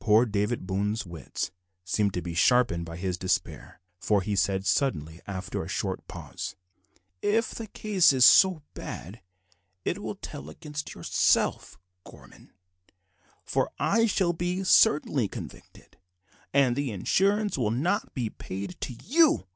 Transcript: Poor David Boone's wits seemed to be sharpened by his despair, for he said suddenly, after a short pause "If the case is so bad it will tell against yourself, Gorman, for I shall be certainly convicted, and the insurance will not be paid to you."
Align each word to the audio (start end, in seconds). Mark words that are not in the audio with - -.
Poor 0.00 0.26
David 0.26 0.66
Boone's 0.66 1.06
wits 1.06 1.52
seemed 1.84 2.12
to 2.14 2.20
be 2.20 2.34
sharpened 2.34 2.84
by 2.84 2.96
his 2.96 3.16
despair, 3.16 3.80
for 4.00 4.20
he 4.20 4.34
said 4.34 4.66
suddenly, 4.66 5.20
after 5.24 5.62
a 5.62 5.68
short 5.68 6.04
pause 6.08 6.56
"If 7.20 7.50
the 7.54 7.68
case 7.68 8.12
is 8.12 8.24
so 8.24 8.62
bad 8.74 9.20
it 9.84 10.02
will 10.02 10.16
tell 10.16 10.50
against 10.50 10.94
yourself, 10.96 11.78
Gorman, 12.02 12.52
for 13.44 13.70
I 13.78 14.06
shall 14.06 14.32
be 14.32 14.64
certainly 14.64 15.28
convicted, 15.28 15.96
and 16.52 16.74
the 16.74 16.90
insurance 16.90 17.56
will 17.56 17.70
not 17.70 18.14
be 18.14 18.30
paid 18.30 18.74
to 18.80 18.94
you." 18.94 19.46